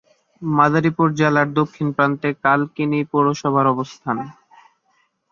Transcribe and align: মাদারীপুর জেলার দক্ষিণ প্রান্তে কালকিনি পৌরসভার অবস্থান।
মাদারীপুর 0.41 1.07
জেলার 1.19 1.49
দক্ষিণ 1.59 1.87
প্রান্তে 1.95 2.29
কালকিনি 2.43 2.99
পৌরসভার 3.11 3.65
অবস্থান। 3.73 4.17